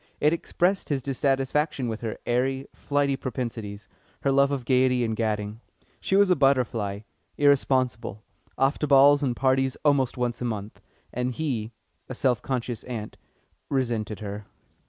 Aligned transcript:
It 0.19 0.33
expressed 0.33 0.89
his 0.89 1.03
dissatisfaction 1.03 1.87
with 1.87 2.01
her 2.01 2.17
airy, 2.25 2.67
flighty 2.73 3.15
propensities, 3.15 3.87
her 4.23 4.31
love 4.31 4.51
of 4.51 4.65
gaiety 4.65 5.03
and 5.03 5.15
gadding. 5.15 5.61
She 5.99 6.15
was 6.15 6.31
a 6.31 6.35
butterfly, 6.35 7.01
irresponsible, 7.37 8.23
off 8.57 8.79
to 8.79 8.87
balls 8.87 9.21
and 9.21 9.35
parties 9.35 9.77
almost 9.85 10.17
once 10.17 10.41
a 10.41 10.45
month, 10.45 10.81
and 11.13 11.31
he, 11.33 11.71
a 12.09 12.15
self 12.15 12.41
conscious 12.41 12.83
ant, 12.85 13.15
resented 13.69 14.21
her. 14.21 14.47